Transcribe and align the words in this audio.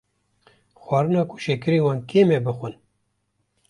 Xwarina 0.81 1.21
ku 1.29 1.35
şekîrên 1.45 1.83
wan 1.85 1.99
kêm 2.09 2.29
e 2.37 2.39
bixwin,. 2.45 2.75